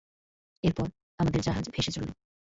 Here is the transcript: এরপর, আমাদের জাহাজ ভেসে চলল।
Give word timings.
এরপর, 0.63 0.87
আমাদের 1.19 1.41
জাহাজ 1.41 1.65
ভেসে 1.69 1.91
চলল। 1.91 2.09